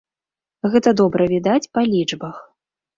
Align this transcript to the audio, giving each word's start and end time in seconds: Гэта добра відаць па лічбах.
Гэта 0.77 0.89
добра 1.03 1.29
відаць 1.37 1.69
па 1.77 1.81
лічбах. 1.95 2.45